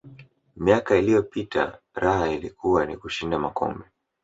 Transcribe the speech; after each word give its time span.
miaka 0.55 0.97
iliyopita 0.97 1.79
raha 1.95 2.31
ilikuwa 2.31 2.85
ni 2.85 2.97
kushinda 2.97 3.39
makombe 3.39 3.83